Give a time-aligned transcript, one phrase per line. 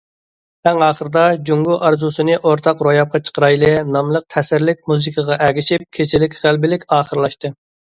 [0.69, 7.57] ئەڭ ئاخىرىدا،« جۇڭگو ئارزۇسىنى ئورتاق روياپقا چىقىرايلى» ناملىق تەسىرلىك مۇزىكىغا ئەگىشىپ، كېچىلىك غەلىبىلىك ئاخىرلاشتى.